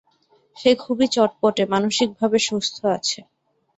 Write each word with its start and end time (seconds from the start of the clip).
সে 0.57 0.71
খুবই 0.75 1.07
চটপটে, 1.07 1.63
মানসিকভাবে 1.73 2.37
সুস্থ 2.47 2.77
আছে। 2.95 3.19